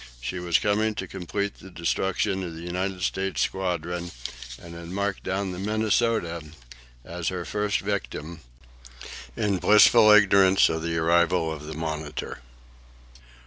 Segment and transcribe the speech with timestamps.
[0.19, 4.09] She was coming to complete the destruction of the United States squadron,
[4.59, 6.41] and had marked down the "Minnesota"
[7.05, 8.39] as her first victim,
[9.37, 12.39] in blissful ignorance of the arrival of the "Monitor."